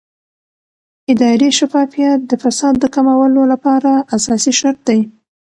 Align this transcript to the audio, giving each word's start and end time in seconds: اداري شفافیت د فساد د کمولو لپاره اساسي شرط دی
اداري 1.11 1.49
شفافیت 1.59 2.19
د 2.25 2.31
فساد 2.43 2.73
د 2.79 2.85
کمولو 2.95 3.41
لپاره 3.51 3.91
اساسي 4.15 4.53
شرط 4.59 4.79
دی 4.89 4.99